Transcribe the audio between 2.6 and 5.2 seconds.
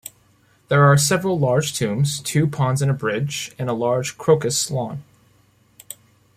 and bridge, and a large crocus lawn.